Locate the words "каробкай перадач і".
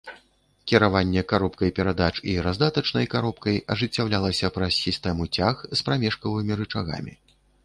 1.31-2.33